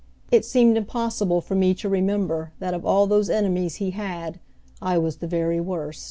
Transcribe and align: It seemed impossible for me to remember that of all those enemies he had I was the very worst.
It 0.31 0.43
seemed 0.43 0.77
impossible 0.77 1.41
for 1.41 1.53
me 1.53 1.75
to 1.75 1.87
remember 1.87 2.53
that 2.57 2.73
of 2.73 2.83
all 2.83 3.05
those 3.05 3.29
enemies 3.29 3.75
he 3.75 3.91
had 3.91 4.39
I 4.81 4.97
was 4.97 5.17
the 5.17 5.27
very 5.27 5.59
worst. 5.61 5.99